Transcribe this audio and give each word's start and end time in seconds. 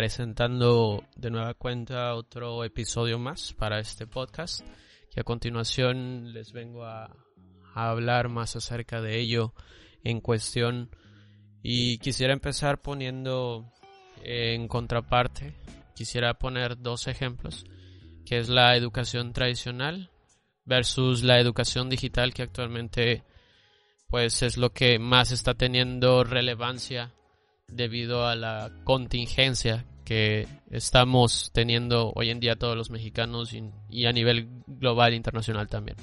presentando 0.00 1.04
de 1.14 1.30
nueva 1.30 1.52
cuenta 1.52 2.14
otro 2.14 2.64
episodio 2.64 3.18
más 3.18 3.52
para 3.52 3.80
este 3.80 4.06
podcast 4.06 4.66
y 5.14 5.20
a 5.20 5.24
continuación 5.24 6.32
les 6.32 6.52
vengo 6.52 6.86
a, 6.86 7.14
a 7.74 7.90
hablar 7.90 8.30
más 8.30 8.56
acerca 8.56 9.02
de 9.02 9.20
ello 9.20 9.52
en 10.02 10.22
cuestión. 10.22 10.88
Y 11.62 11.98
quisiera 11.98 12.32
empezar 12.32 12.80
poniendo 12.80 13.70
en 14.24 14.68
contraparte, 14.68 15.52
quisiera 15.94 16.32
poner 16.32 16.80
dos 16.80 17.06
ejemplos, 17.06 17.66
que 18.24 18.38
es 18.38 18.48
la 18.48 18.76
educación 18.76 19.34
tradicional 19.34 20.10
versus 20.64 21.22
la 21.22 21.38
educación 21.40 21.90
digital 21.90 22.32
que 22.32 22.44
actualmente 22.44 23.22
pues 24.08 24.42
es 24.42 24.56
lo 24.56 24.70
que 24.70 24.98
más 24.98 25.30
está 25.30 25.52
teniendo 25.52 26.24
relevancia 26.24 27.12
debido 27.68 28.26
a 28.26 28.34
la 28.34 28.72
contingencia 28.84 29.84
que 30.10 30.48
estamos 30.72 31.52
teniendo 31.54 32.10
hoy 32.16 32.30
en 32.30 32.40
día 32.40 32.56
todos 32.56 32.76
los 32.76 32.90
mexicanos 32.90 33.54
y, 33.88 34.06
a 34.06 34.10
nivel 34.10 34.48
global 34.66 35.12
e 35.12 35.16
internacional 35.16 35.68
también. 35.68 35.96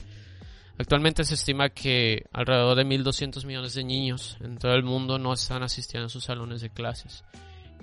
Actualmente 0.77 1.26
se 1.26 1.34
estima 1.34 1.72
que 1.72 2.23
alrededor 2.31 2.78
de 2.78 2.86
1.200 2.86 3.45
millones 3.45 3.73
de 3.73 3.84
niños 3.84 4.38
en 4.40 4.59
todo 4.59 4.76
el 4.76 4.84
mundo 4.84 5.20
no 5.20 5.34
están 5.34 5.62
asistiendo 5.62 6.05
a 6.05 6.09
sus 6.09 6.23
salones 6.23 6.62
de 6.62 6.70
clases. 6.70 7.26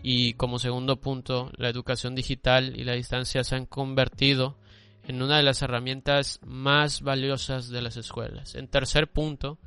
Y 0.02 0.32
como 0.32 0.58
segundo 0.58 0.96
punto, 0.96 1.52
la 1.58 1.68
educación 1.68 2.14
digital 2.14 2.72
y 2.74 2.84
la 2.84 2.94
distancia 2.94 3.44
se 3.44 3.56
han 3.56 3.66
convertido 3.66 4.56
en 5.06 5.20
una 5.20 5.36
de 5.36 5.42
las 5.42 5.60
herramientas 5.60 6.40
más 6.42 7.02
valiosas 7.02 7.68
de 7.68 7.82
las 7.82 7.98
escuelas. 7.98 8.54
En 8.54 8.68
tercer 8.68 9.08
punto, 9.08 9.58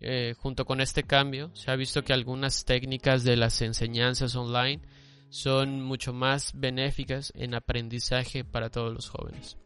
eh, 0.00 0.32
junto 0.38 0.64
con 0.64 0.80
este 0.80 1.02
cambio, 1.02 1.50
se 1.52 1.70
ha 1.70 1.76
visto 1.76 2.02
que 2.02 2.14
algunas 2.14 2.64
técnicas 2.64 3.24
de 3.24 3.36
las 3.36 3.60
enseñanzas 3.60 4.34
online 4.36 4.80
son 5.28 5.82
mucho 5.82 6.12
más 6.12 6.52
benéficas 6.54 7.32
en 7.36 7.54
aprendizaje 7.54 8.44
para 8.44 8.70
todos 8.70 8.92
los 8.92 9.08
jóvenes. 9.08 9.56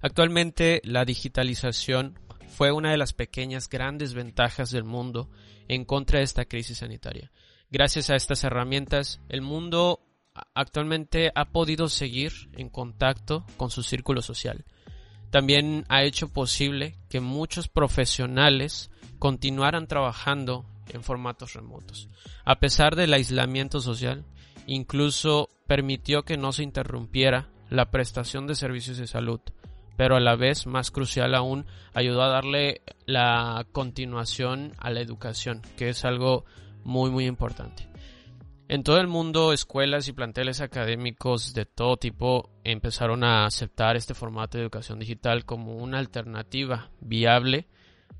Actualmente 0.00 0.80
la 0.84 1.04
digitalización 1.04 2.18
fue 2.48 2.72
una 2.72 2.90
de 2.90 2.98
las 2.98 3.12
pequeñas 3.12 3.68
grandes 3.68 4.14
ventajas 4.14 4.70
del 4.70 4.84
mundo 4.84 5.30
en 5.68 5.84
contra 5.84 6.18
de 6.18 6.24
esta 6.24 6.44
crisis 6.44 6.78
sanitaria. 6.78 7.32
Gracias 7.70 8.10
a 8.10 8.16
estas 8.16 8.44
herramientas, 8.44 9.20
el 9.28 9.42
mundo 9.42 10.00
actualmente 10.54 11.32
ha 11.34 11.46
podido 11.46 11.88
seguir 11.88 12.32
en 12.52 12.68
contacto 12.68 13.46
con 13.56 13.70
su 13.70 13.82
círculo 13.82 14.22
social. 14.22 14.64
También 15.30 15.84
ha 15.88 16.04
hecho 16.04 16.28
posible 16.28 16.96
que 17.08 17.20
muchos 17.20 17.68
profesionales 17.68 18.90
continuaran 19.18 19.88
trabajando 19.88 20.64
en 20.92 21.02
formatos 21.02 21.54
remotos. 21.54 22.08
A 22.44 22.60
pesar 22.60 22.94
del 22.94 23.14
aislamiento 23.14 23.80
social, 23.80 24.24
incluso 24.66 25.48
permitió 25.66 26.22
que 26.22 26.36
no 26.36 26.52
se 26.52 26.62
interrumpiera 26.62 27.48
la 27.70 27.90
prestación 27.90 28.46
de 28.46 28.54
servicios 28.54 28.98
de 28.98 29.06
salud, 29.06 29.40
pero 29.96 30.16
a 30.16 30.20
la 30.20 30.36
vez, 30.36 30.66
más 30.66 30.90
crucial 30.90 31.34
aún, 31.34 31.66
ayudó 31.92 32.22
a 32.22 32.28
darle 32.28 32.82
la 33.06 33.66
continuación 33.72 34.72
a 34.78 34.90
la 34.90 35.00
educación, 35.00 35.62
que 35.76 35.88
es 35.88 36.04
algo 36.04 36.44
muy 36.84 37.10
muy 37.10 37.26
importante. 37.26 37.88
En 38.66 38.82
todo 38.82 38.98
el 38.98 39.08
mundo, 39.08 39.52
escuelas 39.52 40.08
y 40.08 40.12
planteles 40.12 40.62
académicos 40.62 41.52
de 41.52 41.66
todo 41.66 41.98
tipo 41.98 42.50
empezaron 42.64 43.22
a 43.22 43.44
aceptar 43.44 43.94
este 43.94 44.14
formato 44.14 44.56
de 44.56 44.64
educación 44.64 44.98
digital 44.98 45.44
como 45.44 45.76
una 45.76 45.98
alternativa 45.98 46.90
viable 47.00 47.68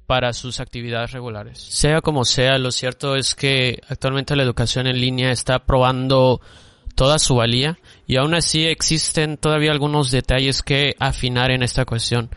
para 0.06 0.32
sus 0.32 0.60
actividades 0.60 1.12
regulares. 1.12 1.58
Sea 1.58 2.00
como 2.00 2.24
sea, 2.24 2.58
lo 2.58 2.70
cierto 2.70 3.16
es 3.16 3.34
que 3.34 3.80
actualmente 3.88 4.36
la 4.36 4.42
educación 4.42 4.86
en 4.86 5.00
línea 5.00 5.30
está 5.30 5.60
probando 5.60 6.40
toda 6.94 7.18
su 7.18 7.36
valía 7.36 7.78
y 8.06 8.16
aún 8.16 8.34
así 8.34 8.66
existen 8.66 9.36
todavía 9.36 9.72
algunos 9.72 10.10
detalles 10.10 10.62
que 10.62 10.94
afinar 10.98 11.50
en 11.50 11.62
esta 11.62 11.84
cuestión. 11.84 12.30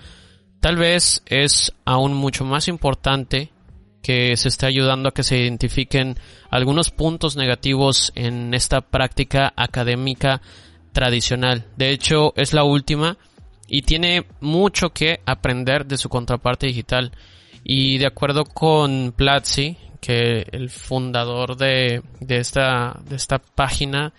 Tal 0.59 0.75
vez 0.75 1.21
es 1.25 1.73
aún 1.85 2.13
mucho 2.13 2.43
más 2.43 2.67
importante 2.67 3.51
que 4.01 4.35
se 4.37 4.47
esté 4.47 4.65
ayudando 4.65 5.09
a 5.09 5.13
que 5.13 5.23
se 5.23 5.37
identifiquen 5.37 6.17
algunos 6.49 6.91
puntos 6.91 7.35
negativos 7.35 8.11
en 8.15 8.53
esta 8.53 8.81
práctica 8.81 9.53
académica 9.55 10.41
tradicional. 10.93 11.65
De 11.75 11.91
hecho, 11.91 12.33
es 12.37 12.53
la 12.53 12.63
última 12.63 13.17
y 13.67 13.81
tiene 13.81 14.25
mucho 14.39 14.89
que 14.89 15.19
aprender 15.25 15.85
de 15.85 15.97
su 15.97 16.09
contraparte 16.09 16.67
digital. 16.67 17.11
Y 17.69 17.97
de 17.97 18.05
acuerdo 18.05 18.45
con 18.45 19.11
Platzi, 19.11 19.75
que 19.99 20.47
el 20.53 20.69
fundador 20.69 21.57
de, 21.57 22.01
de, 22.21 22.37
esta, 22.37 22.97
de 23.09 23.17
esta 23.17 23.39
página 23.39 24.13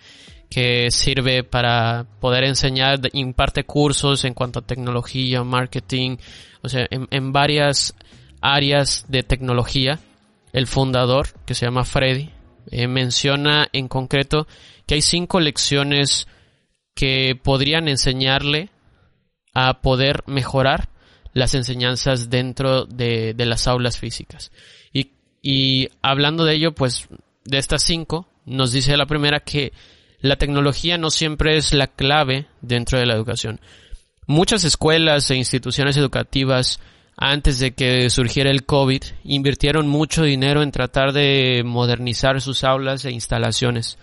que 0.51 0.91
sirve 0.91 1.43
para 1.43 2.05
poder 2.19 2.43
enseñar, 2.43 2.99
imparte 3.11 3.63
cursos 3.63 4.23
en 4.23 4.35
cuanto 4.35 4.59
a 4.59 4.67
tecnología, 4.67 5.43
marketing, 5.43 6.17
o 6.61 6.69
sea, 6.69 6.85
en, 6.91 7.07
en 7.09 7.31
varias 7.31 7.95
áreas 8.39 9.05
de 9.07 9.23
tecnología, 9.23 9.97
el 10.53 10.67
fundador, 10.67 11.29
que 11.47 11.55
se 11.55 11.65
llama 11.65 11.85
Freddy, 11.85 12.29
eh, 12.69 12.87
menciona 12.87 13.67
en 13.73 13.87
concreto 13.87 14.45
que 14.85 14.93
hay 14.93 15.01
cinco 15.01 15.39
lecciones 15.39 16.27
que 16.93 17.35
podrían 17.41 17.87
enseñarle 17.87 18.69
a 19.55 19.81
poder 19.81 20.21
mejorar 20.27 20.88
las 21.33 21.53
enseñanzas 21.55 22.29
dentro 22.29 22.85
de, 22.85 23.33
las 23.37 23.67
aulas 23.67 23.97
físicas. 23.97 24.51
Y, 24.93 25.11
y 25.41 25.89
hablando 26.01 26.45
de 26.45 26.55
ello, 26.55 26.73
pues 26.73 27.07
de 27.45 27.57
estas 27.57 27.83
cinco, 27.83 28.27
nos 28.45 28.71
dice 28.71 28.97
la 28.97 29.05
primera 29.05 29.39
que 29.39 29.73
la 30.21 30.35
tecnología 30.35 30.97
no 30.97 31.09
siempre 31.09 31.57
es 31.57 31.73
la 31.73 31.87
clave 31.87 32.47
dentro 32.61 32.99
de 32.99 33.05
la 33.05 33.13
educación. 33.13 33.59
Muchas 34.27 34.63
escuelas 34.63 35.29
e 35.31 35.35
instituciones 35.35 35.97
educativas 35.97 36.79
antes 37.21 37.59
de 37.59 37.71
que 37.71 38.09
surgiera 38.09 38.49
el 38.49 38.65
COVID, 38.65 39.01
invirtieron 39.25 39.89
mucho 39.89 40.23
dinero 40.23 40.63
en 40.63 40.71
tratar 40.71 41.11
de 41.11 41.63
modernizar 41.65 42.39
sus 42.39 42.63
aulas 42.63 43.03
e 43.03 43.11
instalaciones. 43.11 43.97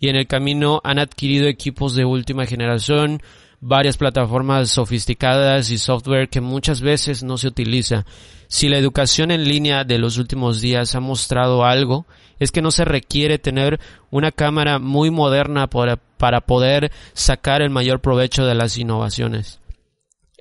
Y 0.00 0.08
en 0.08 0.16
el 0.16 0.26
camino 0.26 0.80
han 0.82 0.98
adquirido 0.98 1.48
equipos 1.48 1.94
de 1.94 2.06
última 2.06 2.46
generación, 2.46 3.22
varias 3.62 3.96
plataformas 3.96 4.68
sofisticadas 4.70 5.70
y 5.70 5.78
software 5.78 6.28
que 6.28 6.42
muchas 6.42 6.82
veces 6.82 7.22
no 7.22 7.38
se 7.38 7.48
utiliza. 7.48 8.04
Si 8.48 8.68
la 8.68 8.76
educación 8.76 9.30
en 9.30 9.48
línea 9.48 9.84
de 9.84 9.98
los 9.98 10.18
últimos 10.18 10.60
días 10.60 10.94
ha 10.94 11.00
mostrado 11.00 11.64
algo, 11.64 12.04
es 12.38 12.52
que 12.52 12.60
no 12.60 12.70
se 12.70 12.84
requiere 12.84 13.38
tener 13.38 13.80
una 14.10 14.30
cámara 14.30 14.78
muy 14.78 15.10
moderna 15.10 15.68
para, 15.68 15.96
para 15.96 16.42
poder 16.42 16.92
sacar 17.14 17.62
el 17.62 17.70
mayor 17.70 18.02
provecho 18.02 18.44
de 18.44 18.54
las 18.54 18.76
innovaciones 18.76 19.62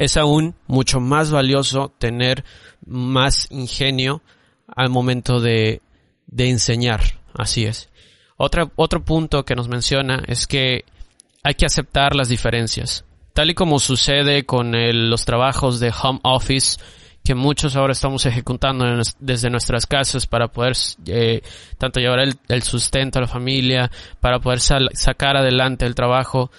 es 0.01 0.17
aún 0.17 0.55
mucho 0.65 0.99
más 0.99 1.29
valioso 1.29 1.93
tener 1.99 2.43
más 2.83 3.47
ingenio 3.51 4.23
al 4.67 4.89
momento 4.89 5.39
de, 5.39 5.83
de 6.25 6.49
enseñar. 6.49 7.01
Así 7.35 7.65
es. 7.65 7.89
Otro, 8.35 8.71
otro 8.77 9.05
punto 9.05 9.45
que 9.45 9.53
nos 9.53 9.67
menciona 9.67 10.23
es 10.27 10.47
que 10.47 10.85
hay 11.43 11.53
que 11.53 11.67
aceptar 11.67 12.15
las 12.15 12.29
diferencias. 12.29 13.05
Tal 13.33 13.49
y 13.51 13.53
como 13.53 13.79
sucede 13.79 14.45
con 14.45 14.73
los 15.09 15.25
trabajos 15.25 15.79
de 15.79 15.93
home 16.01 16.19
office, 16.23 16.77
que 17.23 17.35
muchos 17.35 17.75
ahora 17.75 17.93
estamos 17.93 18.25
ejecutando 18.25 18.85
desde 19.19 19.49
nuestras 19.49 19.85
casas 19.85 20.25
para 20.25 20.47
poder 20.47 20.73
eh, 21.05 21.41
tanto 21.77 21.99
llevar 21.99 22.19
el, 22.19 22.63
sustento 22.63 23.19
a 23.19 23.21
la 23.21 23.27
familia, 23.27 23.91
para 24.19 24.39
poder 24.39 24.59
sacar 24.59 25.37
adelante 25.37 25.85
el 25.85 25.95
trabajo, 25.95 26.51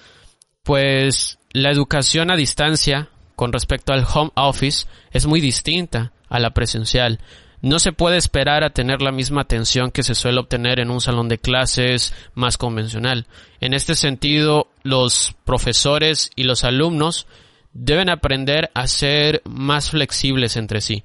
pues 0.62 1.38
la 1.52 1.70
educación 1.70 2.30
a 2.30 2.36
distancia 2.36 3.08
con 3.34 3.52
respecto 3.52 3.92
al 3.92 4.06
home 4.12 4.30
office 4.36 4.86
es 5.10 5.26
muy 5.26 5.40
distinta 5.40 6.12
a 6.28 6.38
la 6.38 6.50
presencial. 6.50 7.18
No 7.60 7.78
se 7.78 7.92
puede 7.92 8.16
esperar 8.16 8.64
a 8.64 8.70
tener 8.70 9.02
la 9.02 9.12
misma 9.12 9.42
atención 9.42 9.90
que 9.90 10.02
se 10.02 10.14
suele 10.14 10.40
obtener 10.40 10.80
en 10.80 10.90
un 10.90 11.00
salón 11.00 11.28
de 11.28 11.38
clases 11.38 12.14
más 12.34 12.56
convencional. 12.56 13.26
En 13.60 13.72
este 13.72 13.94
sentido, 13.94 14.68
los 14.82 15.34
profesores 15.44 16.30
y 16.36 16.44
los 16.44 16.64
alumnos 16.64 17.26
deben 17.72 18.10
aprender 18.10 18.70
a 18.74 18.86
ser 18.86 19.42
más 19.44 19.90
flexibles 19.90 20.56
entre 20.56 20.80
sí. 20.80 21.04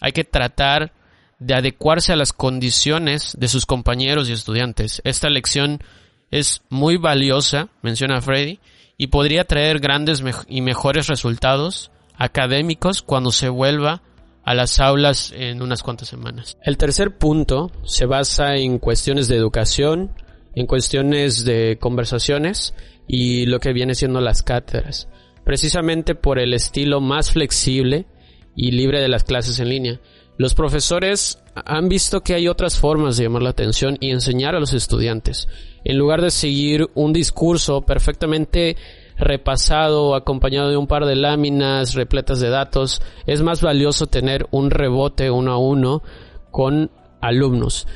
Hay 0.00 0.12
que 0.12 0.24
tratar 0.24 0.92
de 1.38 1.54
adecuarse 1.54 2.12
a 2.12 2.16
las 2.16 2.32
condiciones 2.32 3.36
de 3.38 3.48
sus 3.48 3.66
compañeros 3.66 4.28
y 4.28 4.32
estudiantes. 4.32 5.00
Esta 5.04 5.28
lección 5.30 5.82
es 6.30 6.62
muy 6.68 6.96
valiosa, 6.96 7.68
menciona 7.82 8.20
Freddy, 8.20 8.60
y 8.96 9.08
podría 9.08 9.44
traer 9.44 9.80
grandes 9.80 10.22
y 10.48 10.60
mejores 10.60 11.06
resultados 11.06 11.90
académicos 12.16 13.00
cuando 13.02 13.32
se 13.32 13.48
vuelva 13.48 14.02
a 14.44 14.54
las 14.54 14.78
aulas 14.78 15.32
en 15.34 15.62
unas 15.62 15.82
cuantas 15.82 16.08
semanas. 16.08 16.58
El 16.62 16.76
tercer 16.76 17.16
punto 17.16 17.70
se 17.84 18.04
basa 18.04 18.56
en 18.56 18.78
cuestiones 18.78 19.28
de 19.28 19.36
educación, 19.36 20.12
en 20.54 20.66
cuestiones 20.66 21.44
de 21.44 21.78
conversaciones 21.80 22.74
y 23.12 23.46
lo 23.46 23.58
que 23.58 23.72
viene 23.72 23.96
siendo 23.96 24.20
las 24.20 24.44
cátedras, 24.44 25.08
precisamente 25.44 26.14
por 26.14 26.38
el 26.38 26.54
estilo 26.54 27.00
más 27.00 27.32
flexible 27.32 28.06
y 28.54 28.70
libre 28.70 29.00
de 29.00 29.08
las 29.08 29.24
clases 29.24 29.58
en 29.58 29.68
línea. 29.68 30.00
Los 30.38 30.54
profesores 30.54 31.42
han 31.56 31.88
visto 31.88 32.20
que 32.20 32.34
hay 32.34 32.46
otras 32.46 32.78
formas 32.78 33.16
de 33.16 33.24
llamar 33.24 33.42
la 33.42 33.50
atención 33.50 33.96
y 33.98 34.10
enseñar 34.10 34.54
a 34.54 34.60
los 34.60 34.74
estudiantes. 34.74 35.48
En 35.82 35.98
lugar 35.98 36.22
de 36.22 36.30
seguir 36.30 36.88
un 36.94 37.12
discurso 37.12 37.82
perfectamente 37.82 38.76
repasado 39.18 40.14
acompañado 40.14 40.70
de 40.70 40.76
un 40.76 40.86
par 40.86 41.04
de 41.04 41.16
láminas 41.16 41.94
repletas 41.94 42.38
de 42.38 42.48
datos, 42.48 43.02
es 43.26 43.42
más 43.42 43.60
valioso 43.60 44.06
tener 44.06 44.46
un 44.52 44.70
rebote 44.70 45.32
uno 45.32 45.50
a 45.50 45.58
uno 45.58 46.04
con 46.52 46.92
alumnos. 47.20 47.88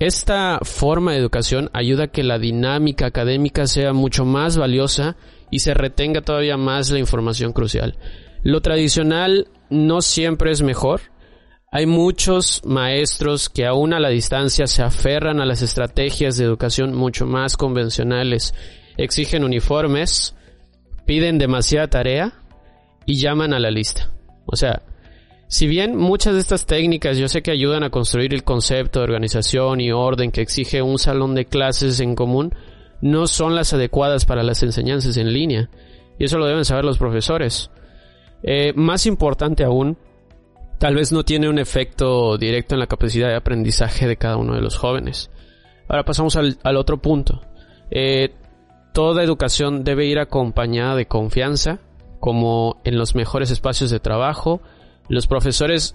Esta 0.00 0.60
forma 0.62 1.12
de 1.12 1.18
educación 1.18 1.70
ayuda 1.72 2.04
a 2.04 2.08
que 2.08 2.22
la 2.22 2.38
dinámica 2.38 3.06
académica 3.06 3.66
sea 3.66 3.92
mucho 3.92 4.24
más 4.24 4.56
valiosa 4.56 5.16
y 5.50 5.58
se 5.58 5.74
retenga 5.74 6.20
todavía 6.20 6.56
más 6.56 6.90
la 6.90 7.00
información 7.00 7.52
crucial. 7.52 7.98
Lo 8.44 8.60
tradicional 8.60 9.48
no 9.70 10.00
siempre 10.00 10.52
es 10.52 10.62
mejor. 10.62 11.00
Hay 11.72 11.86
muchos 11.86 12.62
maestros 12.64 13.48
que 13.48 13.66
aún 13.66 13.92
a 13.92 13.98
la 13.98 14.08
distancia 14.08 14.68
se 14.68 14.82
aferran 14.82 15.40
a 15.40 15.46
las 15.46 15.62
estrategias 15.62 16.36
de 16.36 16.44
educación 16.44 16.94
mucho 16.94 17.26
más 17.26 17.56
convencionales. 17.56 18.54
Exigen 18.96 19.42
uniformes, 19.42 20.36
piden 21.06 21.38
demasiada 21.38 21.88
tarea 21.88 22.32
y 23.04 23.18
llaman 23.20 23.52
a 23.52 23.58
la 23.58 23.70
lista. 23.70 24.12
O 24.46 24.54
sea, 24.54 24.82
si 25.48 25.66
bien 25.66 25.96
muchas 25.96 26.34
de 26.34 26.40
estas 26.40 26.66
técnicas 26.66 27.16
yo 27.16 27.26
sé 27.28 27.42
que 27.42 27.50
ayudan 27.50 27.82
a 27.82 27.90
construir 27.90 28.34
el 28.34 28.44
concepto 28.44 29.00
de 29.00 29.04
organización 29.04 29.80
y 29.80 29.90
orden 29.90 30.30
que 30.30 30.42
exige 30.42 30.82
un 30.82 30.98
salón 30.98 31.34
de 31.34 31.46
clases 31.46 32.00
en 32.00 32.14
común, 32.14 32.54
no 33.00 33.26
son 33.26 33.54
las 33.54 33.72
adecuadas 33.72 34.26
para 34.26 34.42
las 34.42 34.62
enseñanzas 34.62 35.16
en 35.16 35.32
línea. 35.32 35.70
Y 36.18 36.24
eso 36.24 36.38
lo 36.38 36.46
deben 36.46 36.64
saber 36.64 36.84
los 36.84 36.98
profesores. 36.98 37.70
Eh, 38.42 38.72
más 38.74 39.06
importante 39.06 39.64
aún, 39.64 39.96
tal 40.78 40.94
vez 40.94 41.12
no 41.12 41.24
tiene 41.24 41.48
un 41.48 41.58
efecto 41.58 42.36
directo 42.36 42.74
en 42.74 42.80
la 42.80 42.86
capacidad 42.86 43.28
de 43.28 43.36
aprendizaje 43.36 44.06
de 44.06 44.16
cada 44.16 44.36
uno 44.36 44.54
de 44.54 44.60
los 44.60 44.76
jóvenes. 44.76 45.30
Ahora 45.88 46.04
pasamos 46.04 46.36
al, 46.36 46.76
otro 46.76 46.98
punto. 46.98 47.40
Eh, 47.90 48.34
toda 48.92 49.24
educación 49.24 49.84
debe 49.84 50.06
ir 50.06 50.18
acompañada 50.18 50.94
de 50.94 51.06
confianza, 51.06 51.78
como 52.20 52.80
en 52.84 52.98
los 52.98 53.14
mejores 53.14 53.50
espacios 53.50 53.90
de 53.90 54.00
trabajo. 54.00 54.60
Los 55.08 55.26
profesores 55.26 55.94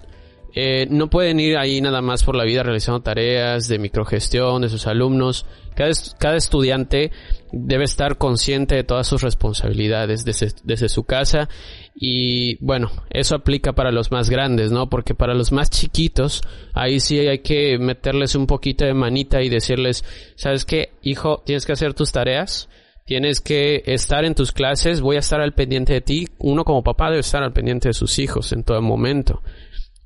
eh, 0.56 0.86
no 0.88 1.10
pueden 1.10 1.40
ir 1.40 1.56
ahí 1.56 1.80
nada 1.80 2.00
más 2.00 2.22
por 2.22 2.36
la 2.36 2.44
vida 2.44 2.62
realizando 2.62 3.00
tareas 3.00 3.66
de 3.66 3.80
microgestión 3.80 4.62
de 4.62 4.68
sus 4.68 4.86
alumnos. 4.86 5.46
Cada, 5.74 5.90
cada 6.18 6.36
estudiante 6.36 7.10
debe 7.50 7.82
estar 7.82 8.18
consciente 8.18 8.76
de 8.76 8.84
todas 8.84 9.08
sus 9.08 9.22
responsabilidades 9.22 10.24
desde, 10.24 10.52
desde, 10.62 10.88
su 10.88 11.02
casa 11.02 11.48
y 11.96 12.56
bueno, 12.64 12.92
eso 13.10 13.34
aplica 13.34 13.72
para 13.72 13.90
los 13.90 14.12
más 14.12 14.30
grandes, 14.30 14.70
¿no? 14.70 14.88
Porque 14.88 15.16
para 15.16 15.34
los 15.34 15.50
más 15.50 15.70
chiquitos, 15.70 16.42
ahí 16.72 17.00
sí 17.00 17.18
hay 17.18 17.40
que 17.40 17.76
meterles 17.78 18.36
un 18.36 18.46
poquito 18.46 18.84
de 18.84 18.94
manita 18.94 19.42
y 19.42 19.48
decirles, 19.48 20.04
¿sabes 20.36 20.64
qué? 20.64 20.92
Hijo, 21.02 21.42
tienes 21.44 21.66
que 21.66 21.72
hacer 21.72 21.94
tus 21.94 22.12
tareas 22.12 22.68
Tienes 23.06 23.42
que 23.42 23.82
estar 23.84 24.24
en 24.24 24.34
tus 24.34 24.52
clases, 24.52 25.02
voy 25.02 25.16
a 25.16 25.18
estar 25.18 25.40
al 25.42 25.52
pendiente 25.52 25.92
de 25.92 26.00
ti. 26.00 26.28
Uno 26.38 26.64
como 26.64 26.82
papá 26.82 27.10
debe 27.10 27.20
estar 27.20 27.42
al 27.42 27.52
pendiente 27.52 27.90
de 27.90 27.94
sus 27.94 28.18
hijos 28.18 28.52
en 28.52 28.64
todo 28.64 28.80
momento. 28.80 29.42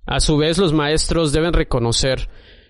A 0.05 0.19
su 0.19 0.37
vez, 0.37 0.59
los 0.59 0.73
maestros 0.73 1.33
deben 1.33 1.53
reconocer 1.53 2.29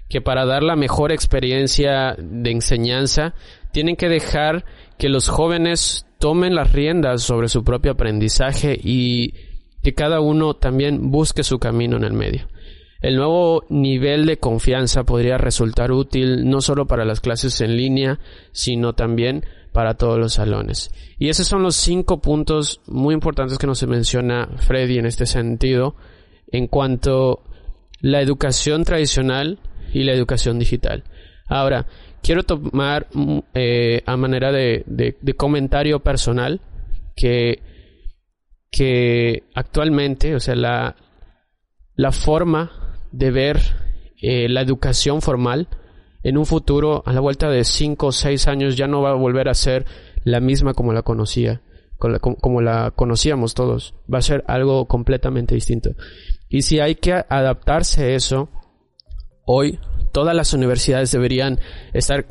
que 0.09 0.21
para 0.21 0.45
dar 0.45 0.63
la 0.63 0.77
mejor 0.77 1.13
experiencia 1.13 2.15
de 2.19 2.51
enseñanza, 2.51 3.35
tienen 3.73 3.97
que 3.97 4.09
dejar 4.09 4.65
que 4.99 5.09
los 5.09 5.29
jóvenes 5.29 6.07
tomen 6.19 6.55
las 6.55 6.73
riendas 6.73 7.23
sobre 7.23 7.49
su 7.49 7.65
propio 7.65 7.93
aprendizaje 7.93 8.79
y 8.83 9.35
que 9.83 9.95
cada 9.95 10.21
uno 10.21 10.55
también 10.55 11.11
busque 11.11 11.43
su 11.43 11.59
camino 11.59 11.97
en 11.97 12.05
el 12.05 12.13
medio. 12.13 12.49
El 13.01 13.17
nuevo 13.17 13.65
nivel 13.69 14.27
de 14.27 14.39
confianza 14.39 15.05
podría 15.05 15.39
resultar 15.39 15.93
útil 15.93 16.49
no 16.49 16.61
solo 16.61 16.87
para 16.87 17.05
las 17.05 17.21
clases 17.21 17.61
en 17.61 17.77
línea, 17.77 18.19
sino 18.51 18.95
también 18.95 19.45
para 19.79 19.95
todos 19.95 20.19
los 20.19 20.33
salones. 20.33 20.91
Y 21.21 21.29
esos 21.29 21.47
son 21.47 21.63
los 21.63 21.77
cinco 21.77 22.21
puntos 22.21 22.81
muy 22.89 23.15
importantes 23.15 23.59
que 23.59 23.69
nos 23.69 23.81
menciona 23.87 24.49
Freddy 24.57 24.99
en 24.99 25.07
este 25.07 25.25
sentido 25.25 25.95
en 26.51 26.67
cuanto 26.67 27.45
la 28.01 28.21
educación 28.21 28.83
tradicional 28.83 29.61
y 29.93 30.03
la 30.03 30.15
educación 30.15 30.59
digital. 30.59 31.05
Ahora, 31.47 31.87
quiero 32.25 32.43
tomar 32.43 33.07
mm, 33.13 33.39
eh, 33.55 34.03
a 34.05 34.17
manera 34.17 34.51
de, 34.51 34.85
comentario 35.37 36.01
personal 36.01 36.61
que, 37.15 37.63
que 38.73 39.45
actualmente, 39.55 40.35
o 40.35 40.41
sea, 40.41 40.57
la, 40.57 40.97
la 41.95 42.11
forma 42.11 42.97
de 43.13 43.31
ver 43.31 43.61
eh, 44.21 44.49
la 44.49 44.61
educación 44.61 45.23
formal 45.23 45.69
en 46.23 46.37
un 46.37 46.47
futuro, 46.47 47.03
a 47.07 47.13
la 47.13 47.21
vuelta 47.21 47.49
de 47.49 47.65
5 47.65 48.07
o 48.07 48.13
6 48.13 48.49
años, 48.49 48.77
ya 48.77 48.87
no 48.87 49.03
va 49.03 49.11
a 49.11 49.15
volver 49.15 49.49
a 49.49 49.55
ser 49.55 49.87
la 50.25 50.41
misma 50.41 50.75
como 50.75 50.93
la 50.93 51.03
conocía, 51.03 51.63
como 51.97 52.61
la 52.61 52.91
conocíamos 52.91 53.55
todos. 53.55 53.95
Va 54.13 54.19
a 54.19 54.23
ser 54.23 54.45
algo 54.47 54.87
completamente 54.87 55.55
distinto. 55.55 55.91
Y 56.49 56.63
si 56.63 56.81
hay 56.81 56.97
que 56.97 57.13
adaptarse 57.13 58.05
a 58.05 58.09
eso, 58.09 58.49
hoy 59.45 59.79
todas 60.13 60.35
las 60.35 60.53
universidades 60.53 61.13
deberían 61.13 61.61
estar 61.93 62.27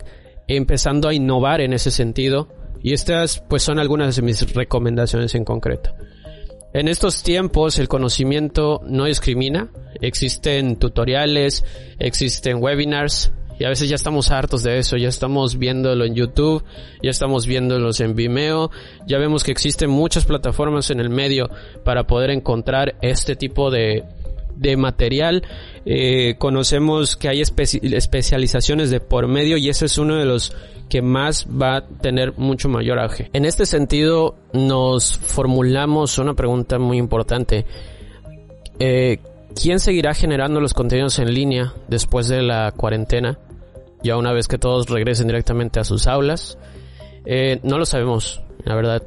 empezando 0.48 1.08
a 1.08 1.14
innovar 1.14 1.62
en 1.62 1.74
ese 1.74 1.92
sentido. 1.92 2.50
Y 2.82 2.94
estas 2.94 3.40
pues 3.40 3.64
son 3.64 3.80
algunas 3.80 4.16
de 4.16 4.22
mis 4.22 4.54
recomendaciones 4.54 5.34
en 5.36 5.46
concreto. 5.46 5.92
En 6.74 6.88
estos 6.88 7.24
tiempos 7.24 7.80
el 7.80 7.88
conocimiento 7.88 8.82
no 8.86 9.06
discrimina, 9.06 9.72
existen 10.02 10.76
tutoriales, 10.76 11.64
existen 11.98 12.62
webinars, 12.62 13.32
y 13.60 13.66
a 13.66 13.70
veces 13.70 13.90
ya 13.90 13.96
estamos 13.96 14.32
hartos 14.32 14.64
de 14.64 14.78
eso, 14.78 14.98
ya 14.98 15.10
estamos 15.10 15.58
viéndolo 15.58 16.06
en 16.06 16.16
YouTube, 16.16 16.64
ya 17.02 17.10
estamos 17.10 17.48
viéndolos 17.48 18.00
en 18.00 18.16
Vimeo, 18.16 18.72
ya 19.08 19.18
vemos 19.18 19.44
que 19.44 19.52
existen 19.52 19.90
muchas 19.90 20.26
plataformas 20.26 20.90
en 20.92 21.00
el 21.00 21.10
medio 21.10 21.50
para 21.84 22.06
poder 22.06 22.30
encontrar 22.32 22.96
este 23.02 23.36
tipo 23.36 23.72
de, 23.72 24.04
de 24.58 24.78
material. 24.78 25.44
Eh, 25.86 26.36
conocemos 26.38 27.16
que 27.16 27.30
hay 27.30 27.42
especializaciones 27.42 28.90
de 28.90 29.00
por 29.00 29.28
medio 29.28 29.58
y 29.58 29.70
ese 29.70 29.86
es 29.86 29.98
uno 29.98 30.16
de 30.16 30.26
los 30.26 30.56
que 30.90 31.02
más 31.02 31.48
va 31.50 31.78
a 31.78 31.88
tener 31.88 32.38
mucho 32.38 32.70
mayor 32.70 33.00
auge. 33.00 33.30
En 33.34 33.46
este 33.46 33.66
sentido, 33.66 34.36
nos 34.54 35.18
formulamos 35.18 36.18
una 36.18 36.34
pregunta 36.34 36.80
muy 36.80 36.98
importante. 36.98 37.66
Eh, 38.80 39.20
¿Quién 39.60 39.80
seguirá 39.80 40.14
generando 40.14 40.60
los 40.60 40.74
contenidos 40.74 41.20
en 41.20 41.34
línea 41.34 41.74
después 41.88 42.28
de 42.28 42.42
la 42.42 42.72
cuarentena? 42.72 43.40
Ya 44.08 44.18
una 44.18 44.34
vez 44.34 44.48
que 44.48 44.58
todos 44.58 44.90
regresen 44.90 45.28
directamente 45.28 45.80
a 45.80 45.84
sus 45.84 46.08
aulas. 46.08 46.58
Eh, 47.26 47.60
no 47.64 47.78
lo 47.78 47.86
sabemos, 47.86 48.42
la 48.64 48.76
verdad. 48.76 49.04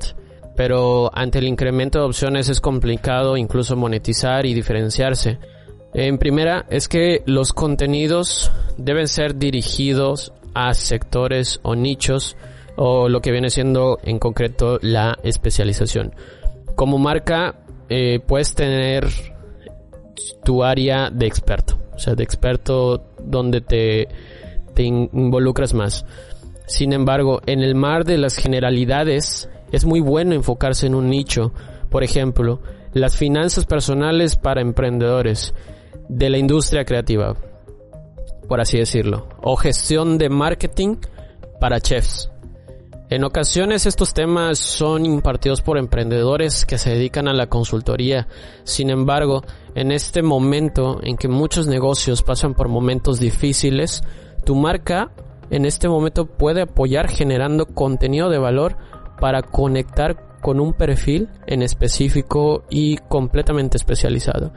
Pero 0.56 1.10
ante 1.14 1.38
el 1.38 1.46
incremento 1.46 1.98
de 1.98 2.04
opciones 2.04 2.48
es 2.48 2.60
complicado 2.60 3.36
incluso 3.36 3.76
monetizar 3.76 4.44
y 4.44 4.54
diferenciarse. 4.54 5.38
En 5.94 6.18
primera 6.18 6.66
es 6.68 6.86
que 6.86 7.22
los 7.24 7.52
contenidos 7.52 8.52
deben 8.76 9.08
ser 9.08 9.36
dirigidos 9.36 10.32
a 10.54 10.74
sectores 10.74 11.60
o 11.62 11.74
nichos 11.74 12.36
o 12.76 13.08
lo 13.08 13.20
que 13.20 13.32
viene 13.32 13.50
siendo 13.50 13.98
en 14.02 14.18
concreto 14.18 14.78
la 14.82 15.18
especialización. 15.22 16.14
Como 16.76 16.98
marca 16.98 17.56
eh, 17.88 18.20
puedes 18.20 18.54
tener 18.54 19.08
tu 20.44 20.62
área 20.62 21.10
de 21.10 21.26
experto, 21.26 21.78
o 21.94 21.98
sea, 21.98 22.14
de 22.14 22.22
experto 22.22 23.04
donde 23.18 23.60
te 23.60 24.08
te 24.80 24.84
involucras 24.86 25.74
más. 25.74 26.06
Sin 26.66 26.94
embargo, 26.94 27.42
en 27.44 27.60
el 27.60 27.74
mar 27.74 28.06
de 28.06 28.16
las 28.16 28.36
generalidades 28.36 29.50
es 29.72 29.84
muy 29.84 30.00
bueno 30.00 30.34
enfocarse 30.34 30.86
en 30.86 30.94
un 30.94 31.10
nicho. 31.10 31.52
Por 31.90 32.02
ejemplo, 32.02 32.62
las 32.94 33.14
finanzas 33.14 33.66
personales 33.66 34.36
para 34.36 34.62
emprendedores 34.62 35.52
de 36.08 36.30
la 36.30 36.38
industria 36.38 36.86
creativa, 36.86 37.36
por 38.48 38.62
así 38.62 38.78
decirlo, 38.78 39.28
o 39.42 39.54
gestión 39.56 40.16
de 40.16 40.30
marketing 40.30 40.96
para 41.60 41.78
chefs. 41.78 42.30
En 43.10 43.24
ocasiones 43.24 43.84
estos 43.84 44.14
temas 44.14 44.58
son 44.58 45.04
impartidos 45.04 45.60
por 45.60 45.76
emprendedores 45.76 46.64
que 46.64 46.78
se 46.78 46.88
dedican 46.88 47.28
a 47.28 47.34
la 47.34 47.48
consultoría. 47.48 48.28
Sin 48.64 48.88
embargo, 48.88 49.42
en 49.74 49.92
este 49.92 50.22
momento 50.22 51.00
en 51.02 51.18
que 51.18 51.28
muchos 51.28 51.66
negocios 51.66 52.22
pasan 52.22 52.54
por 52.54 52.68
momentos 52.68 53.20
difíciles, 53.20 54.02
tu 54.44 54.54
marca 54.54 55.10
en 55.50 55.64
este 55.64 55.88
momento 55.88 56.26
puede 56.26 56.62
apoyar 56.62 57.08
generando 57.08 57.66
contenido 57.66 58.30
de 58.30 58.38
valor 58.38 58.76
para 59.20 59.42
conectar 59.42 60.38
con 60.40 60.60
un 60.60 60.72
perfil 60.72 61.28
en 61.46 61.62
específico 61.62 62.64
y 62.70 62.96
completamente 62.96 63.76
especializado. 63.76 64.52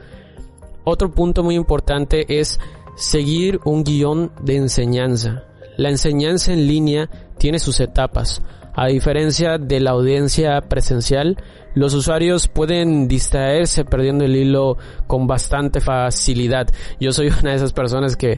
Otro 0.84 1.10
punto 1.10 1.42
muy 1.42 1.56
importante 1.56 2.40
es 2.40 2.58
seguir 2.96 3.60
un 3.64 3.84
guion 3.84 4.32
de 4.42 4.56
enseñanza. 4.56 5.44
La 5.76 5.90
enseñanza 5.90 6.52
en 6.52 6.66
línea 6.66 7.10
tiene 7.38 7.58
sus 7.58 7.80
etapas. 7.80 8.42
A 8.76 8.86
diferencia 8.86 9.58
de 9.58 9.80
la 9.80 9.92
audiencia 9.92 10.60
presencial, 10.62 11.36
los 11.74 11.94
usuarios 11.94 12.48
pueden 12.48 13.08
distraerse 13.08 13.84
perdiendo 13.84 14.24
el 14.24 14.36
hilo 14.36 14.78
con 15.06 15.26
bastante 15.26 15.80
facilidad. 15.80 16.68
Yo 17.00 17.12
soy 17.12 17.28
una 17.40 17.50
de 17.50 17.56
esas 17.56 17.72
personas 17.72 18.16
que 18.16 18.36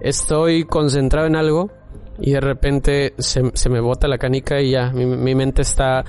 estoy 0.00 0.64
concentrado 0.64 1.26
en 1.26 1.36
algo 1.36 1.70
y 2.18 2.32
de 2.32 2.40
repente 2.40 3.14
se, 3.18 3.42
me 3.68 3.80
bota 3.80 4.08
la 4.08 4.18
canica 4.18 4.60
y 4.60 4.70
ya 4.70 4.90
mi, 4.90 5.34
mente 5.34 5.62
está 5.62 6.04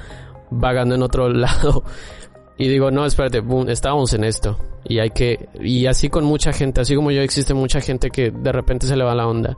vagando 0.50 0.96
en 0.96 1.03
otro 1.03 1.29
lado. 1.34 1.84
Y 2.58 2.70
digo, 2.70 2.89
no, 2.89 3.06
espérate, 3.06 3.44
estábamos 3.67 4.13
en 4.13 4.24
esto. 4.24 4.58
Y 4.84 5.00
hay 5.00 5.12
que, 5.12 5.50
y 5.62 5.86
así 5.86 6.10
con 6.10 6.25
mucha 6.25 6.53
gente, 6.53 6.82
así 6.82 6.96
como 6.96 7.12
yo, 7.12 7.22
existe 7.22 7.53
mucha 7.53 7.82
gente 7.82 8.10
que 8.10 8.32
de 8.32 8.51
repente 8.51 8.88
se 8.88 8.96
le 8.96 9.03
va 9.03 9.13
la 9.13 9.27
onda. 9.27 9.58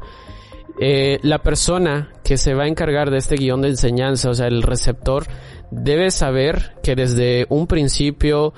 Eh, 0.81 1.19
la 1.23 1.39
persona 1.39 2.09
que 2.23 2.37
se 2.37 2.53
va 2.53 2.63
a 2.63 2.67
encargar 2.67 3.11
de 3.11 3.17
este 3.17 3.35
guion 3.35 3.61
de 3.61 3.69
enseñanza, 3.69 4.29
o 4.29 4.33
sea, 4.33 4.47
el 4.47 4.63
receptor, 4.63 5.27
debe 5.71 6.09
saber 6.09 6.75
que 6.81 6.95
desde 6.95 7.45
un 7.49 7.67
principio 7.67 8.53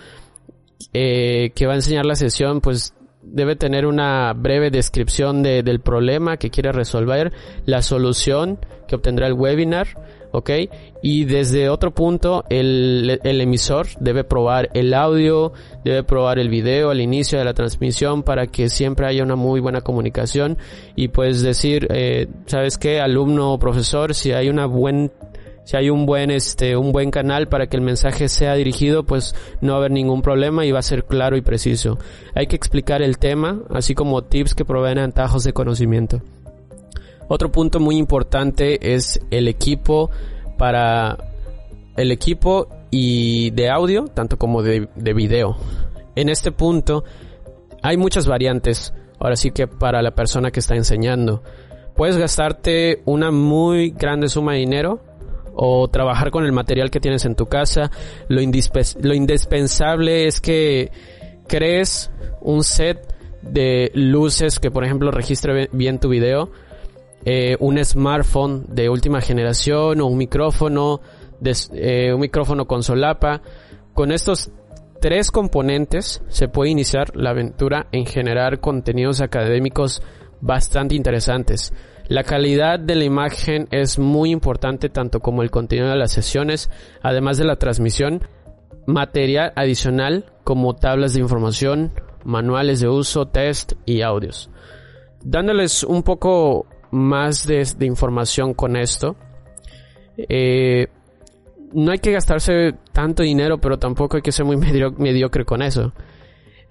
eh, 0.93 1.51
que 1.55 1.65
va 1.65 1.73
a 1.73 1.77
enseñar 1.77 2.05
la 2.05 2.15
sesión, 2.15 2.61
pues 2.61 2.93
debe 3.23 3.55
tener 3.55 3.85
una 3.85 4.33
breve 4.33 4.71
descripción 4.71 5.43
de, 5.43 5.63
del 5.63 5.79
problema 5.79 6.37
que 6.37 6.49
quiere 6.49 6.71
resolver, 6.71 7.31
la 7.65 7.81
solución 7.81 8.59
que 8.87 8.95
obtendrá 8.95 9.27
el 9.27 9.33
webinar, 9.33 9.87
¿ok? 10.31 10.49
Y 11.01 11.25
desde 11.25 11.69
otro 11.69 11.91
punto, 11.91 12.43
el, 12.49 13.19
el, 13.23 13.41
emisor 13.41 13.87
debe 13.99 14.23
probar 14.23 14.69
el 14.73 14.93
audio, 14.93 15.53
debe 15.83 16.03
probar 16.03 16.39
el 16.39 16.49
video 16.49 16.89
al 16.89 17.01
inicio 17.01 17.39
de 17.39 17.45
la 17.45 17.53
transmisión 17.53 18.23
para 18.23 18.47
que 18.47 18.69
siempre 18.69 19.07
haya 19.07 19.23
una 19.23 19.35
muy 19.35 19.59
buena 19.59 19.81
comunicación 19.81 20.57
y 20.95 21.09
pues 21.09 21.41
decir, 21.41 21.87
eh, 21.91 22.27
¿sabes 22.45 22.77
qué? 22.77 22.99
Alumno 22.99 23.53
o 23.53 23.59
profesor, 23.59 24.13
si 24.13 24.31
hay 24.31 24.49
una 24.49 24.65
buena 24.65 25.09
si 25.63 25.77
hay 25.77 25.89
un 25.89 26.05
buen 26.05 26.31
este 26.31 26.75
un 26.75 26.91
buen 26.91 27.11
canal 27.11 27.47
para 27.47 27.67
que 27.67 27.77
el 27.77 27.83
mensaje 27.83 28.29
sea 28.29 28.55
dirigido 28.55 29.03
pues 29.03 29.35
no 29.61 29.73
va 29.73 29.77
a 29.77 29.79
haber 29.79 29.91
ningún 29.91 30.21
problema 30.21 30.65
y 30.65 30.71
va 30.71 30.79
a 30.79 30.83
ser 30.83 31.05
claro 31.05 31.37
y 31.37 31.41
preciso. 31.41 31.97
Hay 32.35 32.47
que 32.47 32.55
explicar 32.55 33.01
el 33.01 33.17
tema 33.17 33.61
así 33.69 33.95
como 33.95 34.23
tips 34.23 34.55
que 34.55 34.65
proveen 34.65 34.99
atajos 34.99 35.43
de 35.43 35.53
conocimiento. 35.53 36.21
Otro 37.27 37.51
punto 37.51 37.79
muy 37.79 37.97
importante 37.97 38.93
es 38.93 39.21
el 39.31 39.47
equipo 39.47 40.09
para 40.57 41.17
el 41.95 42.11
equipo 42.11 42.67
y 42.89 43.51
de 43.51 43.69
audio 43.69 44.05
tanto 44.05 44.37
como 44.37 44.63
de, 44.63 44.89
de 44.95 45.13
video. 45.13 45.55
En 46.15 46.29
este 46.29 46.51
punto 46.51 47.03
hay 47.81 47.97
muchas 47.97 48.27
variantes 48.27 48.93
ahora 49.19 49.35
sí 49.35 49.51
que 49.51 49.67
para 49.67 50.01
la 50.01 50.11
persona 50.11 50.51
que 50.51 50.59
está 50.59 50.75
enseñando. 50.75 51.43
Puedes 51.95 52.17
gastarte 52.17 53.01
una 53.05 53.31
muy 53.31 53.91
grande 53.91 54.27
suma 54.27 54.53
de 54.53 54.59
dinero 54.59 55.10
o 55.55 55.87
trabajar 55.89 56.31
con 56.31 56.45
el 56.45 56.51
material 56.51 56.91
que 56.91 56.99
tienes 56.99 57.25
en 57.25 57.35
tu 57.35 57.47
casa. 57.47 57.91
Lo, 58.27 58.41
lo 58.41 59.13
indispensable 59.13 60.27
es 60.27 60.41
que 60.41 60.91
crees 61.47 62.11
un 62.41 62.63
set 62.63 63.13
de 63.41 63.91
luces 63.93 64.59
que 64.59 64.71
por 64.71 64.83
ejemplo 64.85 65.11
registre 65.11 65.69
bien 65.71 65.99
tu 65.99 66.09
video, 66.09 66.51
eh, 67.25 67.57
un 67.59 67.83
smartphone 67.83 68.65
de 68.67 68.89
última 68.89 69.21
generación 69.21 70.01
o 70.01 70.07
un 70.07 70.17
micrófono, 70.17 71.01
eh, 71.73 72.13
un 72.13 72.19
micrófono 72.19 72.65
con 72.65 72.83
solapa. 72.83 73.41
Con 73.93 74.11
estos 74.11 74.51
tres 75.01 75.31
componentes 75.31 76.23
se 76.29 76.47
puede 76.47 76.71
iniciar 76.71 77.15
la 77.15 77.31
aventura 77.31 77.87
en 77.91 78.05
generar 78.05 78.59
contenidos 78.59 79.21
académicos 79.21 80.01
bastante 80.39 80.95
interesantes. 80.95 81.73
La 82.11 82.25
calidad 82.25 82.77
de 82.77 82.95
la 82.95 83.05
imagen 83.05 83.69
es 83.71 83.97
muy 83.97 84.31
importante 84.31 84.89
tanto 84.89 85.21
como 85.21 85.43
el 85.43 85.49
contenido 85.49 85.87
de 85.87 85.95
las 85.95 86.11
sesiones, 86.11 86.69
además 87.01 87.37
de 87.37 87.45
la 87.45 87.55
transmisión, 87.55 88.19
material 88.85 89.53
adicional 89.55 90.25
como 90.43 90.75
tablas 90.75 91.13
de 91.13 91.21
información, 91.21 91.93
manuales 92.25 92.81
de 92.81 92.89
uso, 92.89 93.29
test 93.29 93.75
y 93.85 94.01
audios. 94.01 94.49
Dándoles 95.23 95.85
un 95.85 96.03
poco 96.03 96.65
más 96.91 97.47
de, 97.47 97.63
información 97.85 98.55
con 98.55 98.75
esto, 98.75 99.15
eh, 100.17 100.87
no 101.71 101.93
hay 101.93 101.99
que 101.99 102.11
gastarse 102.11 102.73
tanto 102.91 103.23
dinero, 103.23 103.59
pero 103.59 103.79
tampoco 103.79 104.17
hay 104.17 104.21
que 104.21 104.33
ser 104.33 104.45
muy 104.45 104.57
mediocre 104.97 105.45
con 105.45 105.61
eso. 105.61 105.93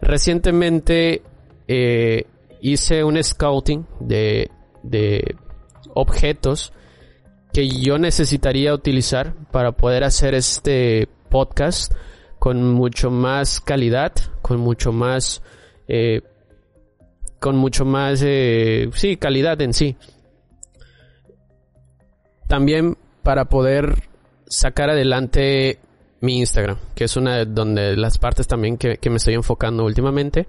Recientemente 0.02 1.22
eh, 1.66 2.26
hice 2.60 3.02
un 3.02 3.24
scouting 3.24 3.86
de 4.00 4.50
de 4.82 5.36
objetos 5.94 6.72
que 7.52 7.68
yo 7.68 7.98
necesitaría 7.98 8.72
utilizar 8.74 9.34
para 9.50 9.72
poder 9.72 10.04
hacer 10.04 10.34
este 10.34 11.08
podcast 11.28 11.92
con 12.38 12.72
mucho 12.72 13.10
más 13.10 13.60
calidad, 13.60 14.12
con 14.40 14.58
mucho 14.58 14.92
más, 14.92 15.42
eh, 15.88 16.22
con 17.38 17.56
mucho 17.56 17.84
más, 17.84 18.22
eh, 18.24 18.88
sí, 18.94 19.16
calidad 19.16 19.60
en 19.60 19.74
sí. 19.74 19.96
También 22.48 22.96
para 23.22 23.44
poder 23.44 23.94
sacar 24.46 24.90
adelante 24.90 25.78
mi 26.20 26.38
Instagram, 26.38 26.78
que 26.94 27.04
es 27.04 27.16
una 27.16 27.36
de 27.36 27.46
donde 27.46 27.96
las 27.96 28.18
partes 28.18 28.46
también 28.46 28.76
que, 28.76 28.96
que 28.98 29.10
me 29.10 29.16
estoy 29.16 29.34
enfocando 29.34 29.84
últimamente. 29.84 30.48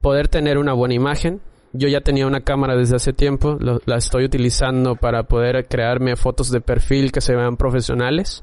Poder 0.00 0.28
tener 0.28 0.58
una 0.58 0.72
buena 0.72 0.94
imagen, 0.94 1.40
yo 1.72 1.88
ya 1.88 2.00
tenía 2.02 2.26
una 2.26 2.42
cámara 2.42 2.76
desde 2.76 2.96
hace 2.96 3.12
tiempo, 3.12 3.58
la 3.60 3.96
estoy 3.96 4.24
utilizando 4.24 4.94
para 4.96 5.24
poder 5.24 5.66
crearme 5.66 6.16
fotos 6.16 6.50
de 6.50 6.60
perfil 6.60 7.12
que 7.12 7.20
se 7.20 7.34
vean 7.34 7.56
profesionales. 7.56 8.42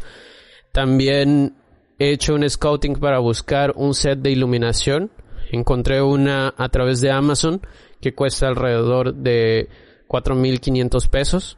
También 0.71 1.55
he 1.99 2.11
hecho 2.11 2.33
un 2.33 2.49
scouting 2.49 2.95
para 2.95 3.19
buscar 3.19 3.73
un 3.75 3.93
set 3.93 4.19
de 4.19 4.31
iluminación. 4.31 5.11
Encontré 5.51 6.01
una 6.01 6.53
a 6.57 6.69
través 6.69 7.01
de 7.01 7.11
Amazon 7.11 7.61
que 8.01 8.15
cuesta 8.15 8.47
alrededor 8.47 9.13
de 9.13 9.69
4.500 10.07 11.09
pesos. 11.09 11.57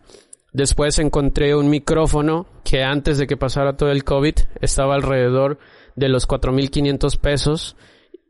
Después 0.53 0.99
encontré 0.99 1.55
un 1.55 1.69
micrófono 1.69 2.47
que 2.65 2.83
antes 2.83 3.17
de 3.17 3.27
que 3.27 3.37
pasara 3.37 3.77
todo 3.77 3.91
el 3.91 4.03
COVID 4.03 4.35
estaba 4.59 4.95
alrededor 4.95 5.57
de 5.95 6.09
los 6.09 6.27
4.500 6.27 7.17
pesos 7.17 7.77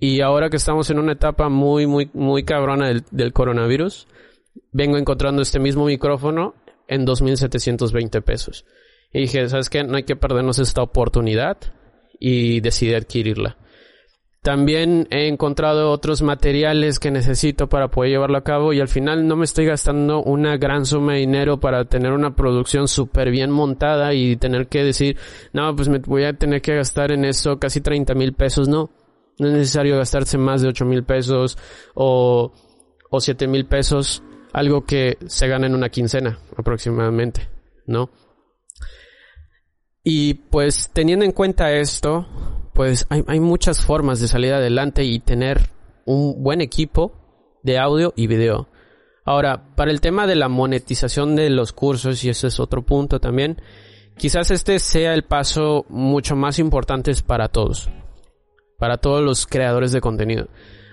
y 0.04 0.22
ahora 0.22 0.50
que 0.50 0.58
estamos 0.58 0.90
en 0.90 0.98
una 0.98 1.12
etapa 1.12 1.48
muy, 1.48 1.86
muy, 1.86 2.10
muy 2.14 2.44
cabrona 2.44 2.92
del, 3.12 3.34
coronavirus, 3.34 4.08
vengo 4.72 4.98
encontrando 4.98 5.44
este 5.44 5.60
mismo 5.60 5.86
micrófono 5.86 6.56
en 6.88 7.06
2.720 7.06 8.24
pesos. 8.24 8.66
Y 9.14 9.22
dije, 9.22 9.48
¿sabes 9.48 9.70
qué? 9.70 9.84
No 9.84 9.98
hay 9.98 10.04
que 10.04 10.16
perdernos 10.16 10.58
esta 10.58 10.82
oportunidad 10.82 11.58
y 12.20 12.62
decidí 12.62 12.96
adquirirla. 12.96 13.58
También 14.42 15.08
he 15.12 15.28
encontrado 15.28 15.92
otros 15.92 16.24
materiales 16.24 16.98
que 16.98 17.12
necesito 17.12 17.70
para 17.70 17.90
poder 17.90 18.10
llevarlo 18.10 18.40
a 18.40 18.44
cabo 18.44 18.74
y 18.74 18.80
al 18.80 18.88
final 18.88 19.28
no 19.28 19.36
me 19.36 19.46
estoy 19.46 19.68
gastando 19.68 20.24
una 20.24 20.58
gran 20.58 20.88
suma 20.88 21.14
de 21.14 21.20
dinero 21.20 21.60
para 21.60 21.86
tener 21.86 22.12
una 22.12 22.36
producción 22.36 22.88
súper 22.88 23.30
bien 23.30 23.52
montada 23.52 24.16
y 24.16 24.36
tener 24.36 24.66
que 24.66 24.84
decir, 24.84 25.18
no, 25.54 25.76
pues 25.76 25.90
me 25.90 26.00
voy 26.00 26.24
a 26.24 26.34
tener 26.34 26.64
que 26.64 26.74
gastar 26.74 27.12
en 27.12 27.24
eso 27.24 27.60
casi 27.60 27.82
30 27.82 28.16
mil 28.16 28.34
pesos. 28.34 28.68
No, 28.68 28.90
no 29.42 29.48
es 29.48 29.54
necesario 29.54 29.98
gastarse 29.98 30.38
más 30.38 30.62
de 30.62 30.68
8 30.68 30.86
mil 30.86 31.04
pesos 31.04 31.58
o, 31.96 32.54
o 33.10 33.20
7 33.20 33.48
mil 33.48 33.66
pesos, 33.66 34.22
algo 34.54 34.86
que 34.86 35.18
se 35.26 35.48
gana 35.48 35.66
en 35.66 35.74
una 35.74 35.90
quincena 35.90 36.38
aproximadamente, 36.56 37.50
¿no? 37.88 38.12
Y 40.04 40.36
pues 40.36 40.92
teniendo 40.94 41.26
en 41.26 41.32
cuenta 41.32 41.72
esto, 41.72 42.28
pues 42.76 43.08
hay, 43.10 43.24
hay 43.26 43.40
muchas 43.40 43.84
formas 43.84 44.20
de 44.22 44.28
salir 44.28 44.54
adelante 44.54 45.04
y 45.04 45.20
tener 45.20 45.72
un 46.06 46.44
buen 46.44 46.62
equipo 46.62 47.60
de 47.64 47.80
audio 47.80 48.14
y 48.16 48.28
video. 48.28 48.70
Ahora, 49.26 49.74
para 49.76 49.90
el 49.90 50.02
tema 50.02 50.28
de 50.28 50.36
la 50.36 50.50
monetización 50.50 51.36
de 51.36 51.50
los 51.50 51.74
cursos, 51.74 52.24
y 52.24 52.30
ese 52.30 52.46
es 52.46 52.60
otro 52.60 52.84
punto 52.84 53.20
también, 53.20 53.60
quizás 54.18 54.52
este 54.52 54.78
sea 54.78 55.16
el 55.16 55.24
paso 55.24 55.88
mucho 55.90 56.36
más 56.36 56.60
importante 56.60 57.12
para 57.26 57.48
todos 57.48 57.90
para 58.82 58.98
todos 58.98 59.22
los 59.22 59.46
creadores 59.46 59.92
de 59.92 60.02
contenido, 60.02 60.48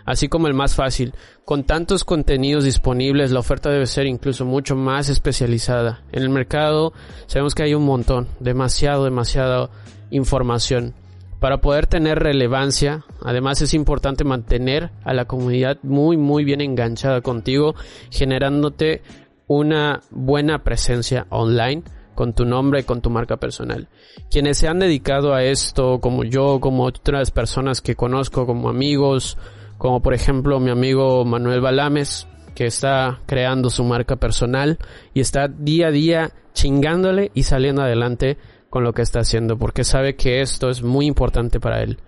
así 0.05 0.29
como 0.29 0.47
el 0.47 0.53
más 0.53 0.75
fácil. 0.75 1.15
Con 1.47 1.65
tantos 1.65 2.05
contenidos 2.05 2.65
disponibles, 2.65 3.31
la 3.31 3.41
oferta 3.41 3.71
debe 3.71 3.87
ser 3.87 4.05
incluso 4.05 4.45
mucho 4.45 4.77
más 4.77 5.09
especializada. 5.09 6.03
En 6.13 6.23
el 6.23 6.29
mercado 6.29 6.93
sabemos 7.29 7.55
que 7.55 7.63
hay 7.63 7.73
un 7.73 7.87
montón, 7.87 8.29
demasiado, 8.41 9.05
demasiada 9.05 9.71
información. 10.11 10.93
Para 11.41 11.63
poder 11.63 11.87
tener 11.87 12.19
relevancia, 12.19 13.07
además 13.23 13.63
es 13.63 13.73
importante 13.73 14.23
mantener 14.23 14.91
a 15.03 15.15
la 15.15 15.25
comunidad 15.25 15.79
muy, 15.83 16.19
muy 16.19 16.45
bien 16.45 16.61
enganchada 16.61 17.23
contigo, 17.23 17.75
generándote 18.11 19.01
una 19.47 20.03
buena 20.11 20.63
presencia 20.63 21.27
online 21.31 21.85
con 22.19 22.33
tu 22.33 22.45
nombre, 22.45 22.81
y 22.81 22.83
con 22.83 23.01
tu 23.01 23.11
marca 23.11 23.37
personal. 23.37 23.87
Quienes 24.29 24.59
se 24.59 24.67
han 24.67 24.81
dedicado 24.81 25.35
a 25.35 25.45
esto, 25.45 26.01
como 26.01 26.25
yo, 26.25 26.59
como 26.59 26.83
otras 26.83 27.31
personas 27.31 27.81
que 27.81 27.95
conozco 27.95 28.45
como 28.45 28.69
amigos, 28.69 29.39
como 29.79 30.03
por 30.03 30.15
ejemplo 30.15 30.59
mi 30.59 30.73
amigo 30.73 31.25
Manuel 31.25 31.61
Balames, 31.61 32.27
que 32.57 32.67
está 32.67 33.21
creando 33.27 33.71
su 33.71 33.85
marca 33.85 34.17
personal 34.17 34.79
y 35.15 35.21
está 35.21 35.47
día 35.47 35.87
a 35.87 35.91
día 35.93 36.33
chingándole 36.55 37.31
y 37.35 37.45
saliendo 37.45 37.83
adelante 37.83 38.37
con 38.69 38.83
lo 38.83 38.93
que 38.93 39.03
está 39.03 39.21
haciendo 39.21 39.57
porque 39.57 39.85
sabe 39.85 40.17
que 40.17 40.41
esto 40.41 40.71
es 40.71 40.83
muy 40.83 41.07
importante 41.07 41.61
para 41.61 41.85
él. 41.85 41.99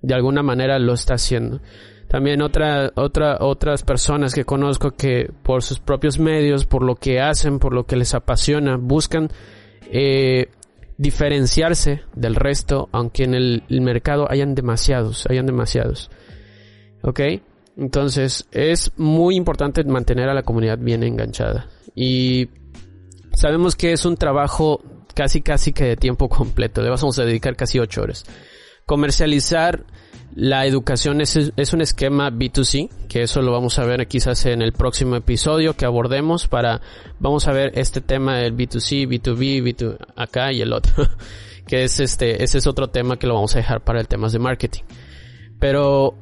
De 0.00 0.14
alguna 0.14 0.42
manera 0.42 0.78
lo 0.78 0.94
está 0.94 1.12
haciendo. 1.12 1.60
También 2.08 2.40
otra, 2.40 2.90
otra, 2.94 3.36
otras 3.40 3.82
personas 3.82 4.34
que 4.34 4.46
conozco 4.46 4.92
que 4.92 5.30
por 5.42 5.62
sus 5.62 5.78
propios 5.78 6.18
medios, 6.18 6.64
por 6.64 6.82
lo 6.82 6.94
que 6.94 7.20
hacen, 7.20 7.58
por 7.58 7.74
lo 7.74 7.84
que 7.84 7.96
les 7.96 8.14
apasiona, 8.14 8.78
buscan 8.78 9.28
eh, 9.90 10.48
diferenciarse 10.96 12.02
del 12.14 12.34
resto, 12.34 12.88
aunque 12.92 13.24
en 13.24 13.34
el, 13.34 13.62
mercado 13.80 14.30
hayan 14.30 14.54
demasiados, 14.54 15.26
hayan 15.30 15.46
demasiados. 15.46 16.10
¿Ok? 17.02 17.20
Entonces 17.76 18.48
es 18.50 18.92
muy 18.96 19.36
importante 19.36 19.84
mantener 19.84 20.28
a 20.28 20.34
la 20.34 20.42
comunidad 20.42 20.78
bien 20.78 21.04
enganchada. 21.04 21.68
Y 21.94 22.48
sabemos 23.32 23.76
que 23.76 23.92
es 23.92 24.04
un 24.04 24.16
trabajo 24.16 24.82
casi 25.14 25.42
casi 25.42 25.72
que 25.72 25.84
de 25.84 25.96
tiempo 25.96 26.28
completo. 26.28 26.82
Le 26.82 26.90
vamos 26.90 27.18
a 27.18 27.24
dedicar 27.24 27.56
casi 27.56 27.78
8 27.78 28.02
horas. 28.02 28.24
Comercializar 28.88 29.84
la 30.34 30.64
educación 30.64 31.20
es, 31.20 31.36
es, 31.36 31.72
un 31.74 31.82
esquema 31.82 32.30
B2C, 32.30 32.88
que 33.06 33.20
eso 33.20 33.42
lo 33.42 33.52
vamos 33.52 33.78
a 33.78 33.84
ver 33.84 34.08
quizás 34.08 34.46
en 34.46 34.62
el 34.62 34.72
próximo 34.72 35.14
episodio 35.14 35.74
que 35.74 35.84
abordemos 35.84 36.48
para, 36.48 36.80
vamos 37.18 37.46
a 37.48 37.52
ver 37.52 37.72
este 37.74 38.00
tema 38.00 38.38
del 38.38 38.56
B2C, 38.56 39.06
B2B, 39.06 39.62
B2 39.62 39.98
acá 40.16 40.50
y 40.54 40.62
el 40.62 40.72
otro, 40.72 41.06
que 41.66 41.84
es 41.84 42.00
este, 42.00 42.42
ese 42.42 42.56
es 42.56 42.66
otro 42.66 42.88
tema 42.88 43.18
que 43.18 43.26
lo 43.26 43.34
vamos 43.34 43.54
a 43.56 43.58
dejar 43.58 43.82
para 43.82 44.00
el 44.00 44.08
tema 44.08 44.30
de 44.30 44.38
marketing. 44.38 44.84
Pero 45.60 46.14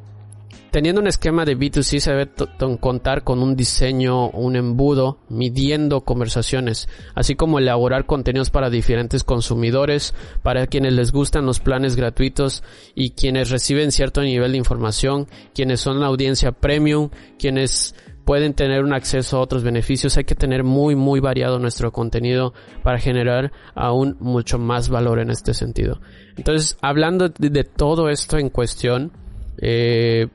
Teniendo 0.76 1.00
un 1.00 1.06
esquema 1.06 1.47
de 1.47 1.56
B2C 1.56 2.00
se 2.00 2.12
debe 2.12 2.78
contar 2.78 3.25
con 3.25 3.42
un 3.42 3.56
diseño, 3.56 4.28
un 4.28 4.56
embudo, 4.56 5.21
midiendo 5.30 6.02
conversaciones, 6.02 6.87
así 7.14 7.35
como 7.35 7.59
elaborar 7.59 8.04
contenidos 8.04 8.50
para 8.50 8.68
diferentes 8.68 9.25
consumidores, 9.25 10.12
para 10.42 10.66
quienes 10.66 10.92
les 10.92 11.12
gustan 11.12 11.47
los 11.47 11.61
planes 11.61 11.97
gratuitos 11.97 12.62
y 12.95 13.12
quienes 13.12 13.49
reciben 13.49 13.90
cierto 13.90 14.21
nivel 14.21 14.52
de 14.52 14.59
información, 14.59 15.28
quienes 15.54 15.80
son 15.80 15.99
la 15.99 16.09
audiencia 16.09 16.52
premium, 16.52 17.09
quienes 17.38 17.95
pueden 18.26 18.52
tener 18.52 18.85
un 18.85 18.92
acceso 18.92 19.38
a 19.38 19.40
otros 19.40 19.62
beneficios. 19.62 20.18
Hay 20.18 20.25
que 20.25 20.35
tener 20.35 20.62
muy, 20.62 20.95
muy 20.95 21.21
variado 21.21 21.59
nuestro 21.59 21.90
contenido 21.90 22.52
para 22.83 22.99
generar 22.99 23.50
aún 23.75 24.18
mucho 24.21 24.59
más 24.59 24.90
valor 24.90 25.21
en 25.21 25.30
este 25.30 25.54
sentido. 25.54 26.02
Entonces, 26.37 26.76
hablando 26.83 27.30
de, 27.30 27.64
todo 27.64 28.11
esto 28.11 28.37
en 28.37 28.50
cuestión, 28.50 29.12
eh, 29.56 30.28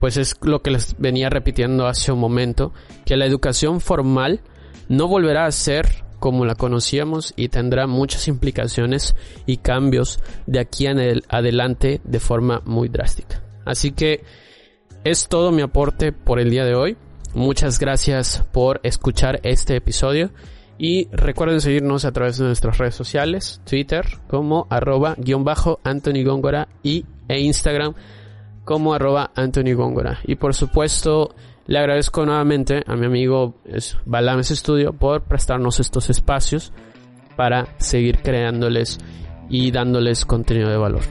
pues 0.00 0.16
es 0.16 0.34
lo 0.42 0.62
que 0.62 0.72
les 0.72 0.96
venía 0.98 1.30
repitiendo 1.30 1.86
hace 1.86 2.10
un 2.10 2.18
momento, 2.18 2.72
que 3.04 3.16
la 3.16 3.26
educación 3.26 3.80
formal 3.80 4.40
no 4.88 5.06
volverá 5.06 5.46
a 5.46 5.52
ser 5.52 6.02
como 6.18 6.44
la 6.44 6.54
conocíamos 6.54 7.32
y 7.36 7.48
tendrá 7.48 7.86
muchas 7.86 8.26
implicaciones 8.26 9.14
y 9.46 9.58
cambios 9.58 10.18
de 10.46 10.58
aquí 10.58 10.86
en 10.86 11.22
adelante 11.28 12.00
de 12.02 12.20
forma 12.20 12.62
muy 12.64 12.88
drástica. 12.88 13.42
Así 13.64 13.92
que 13.92 14.24
es 15.04 15.28
todo 15.28 15.52
mi 15.52 15.62
aporte 15.62 16.12
por 16.12 16.40
el 16.40 16.50
día 16.50 16.64
de 16.64 16.74
hoy. 16.74 16.96
Muchas 17.34 17.78
gracias 17.78 18.44
por 18.52 18.80
escuchar 18.82 19.40
este 19.44 19.76
episodio 19.76 20.30
y 20.78 21.08
recuerden 21.12 21.60
seguirnos 21.60 22.04
a 22.04 22.12
través 22.12 22.38
de 22.38 22.46
nuestras 22.46 22.78
redes 22.78 22.94
sociales, 22.94 23.60
Twitter 23.64 24.06
como 24.28 24.66
arroba 24.70 25.14
guion 25.18 25.44
bajo 25.44 25.78
Anthony 25.84 26.24
Góngora 26.24 26.68
y 26.82 27.04
e 27.28 27.40
Instagram 27.40 27.94
como 28.64 28.94
arroba 28.94 29.30
Anthony 29.34 29.74
Góngora. 29.74 30.18
Y 30.24 30.36
por 30.36 30.54
supuesto, 30.54 31.34
le 31.66 31.78
agradezco 31.78 32.24
nuevamente 32.26 32.82
a 32.86 32.96
mi 32.96 33.06
amigo 33.06 33.54
Balames 34.04 34.48
Studio 34.48 34.92
por 34.92 35.22
prestarnos 35.22 35.80
estos 35.80 36.10
espacios 36.10 36.72
para 37.36 37.66
seguir 37.78 38.22
creándoles 38.22 38.98
y 39.48 39.70
dándoles 39.70 40.24
contenido 40.24 40.68
de 40.70 40.76
valor. 40.76 41.02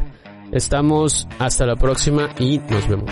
Estamos 0.52 1.28
hasta 1.38 1.66
la 1.66 1.76
próxima 1.76 2.30
y 2.40 2.60
nos 2.60 2.88
vemos. 2.88 3.12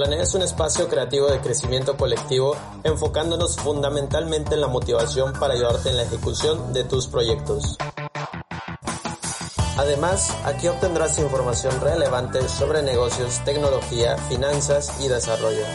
Planea 0.00 0.22
es 0.22 0.32
un 0.32 0.40
espacio 0.40 0.88
creativo 0.88 1.26
de 1.26 1.40
crecimiento 1.40 1.94
colectivo 1.98 2.56
enfocándonos 2.84 3.56
fundamentalmente 3.56 4.54
en 4.54 4.62
la 4.62 4.66
motivación 4.66 5.34
para 5.34 5.52
ayudarte 5.52 5.90
en 5.90 5.98
la 5.98 6.04
ejecución 6.04 6.72
de 6.72 6.84
tus 6.84 7.06
proyectos. 7.06 7.76
Además, 9.76 10.34
aquí 10.46 10.68
obtendrás 10.68 11.18
información 11.18 11.78
relevante 11.82 12.48
sobre 12.48 12.80
negocios, 12.80 13.44
tecnología, 13.44 14.16
finanzas 14.16 14.90
y 15.04 15.08
desarrollo. 15.08 15.66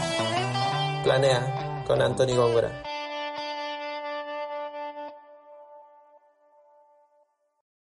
Planea 1.03 1.83
con 1.85 2.01
Anthony 2.01 2.35
Góngora. 2.35 2.84